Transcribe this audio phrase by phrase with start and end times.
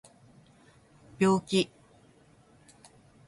[1.19, 1.69] 病気